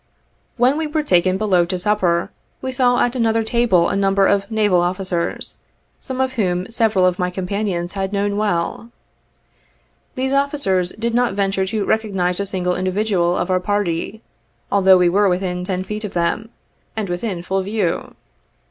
[0.57, 4.49] When we were taken below to supper, we saw at another table a number of
[4.49, 5.53] naval officers,
[5.99, 8.89] some of whom several of my companions had known well.
[10.15, 14.23] These officers did not venture to recognize a single individual of our party,
[14.71, 16.49] although we were within ten feet of them,
[16.97, 18.15] and within full view.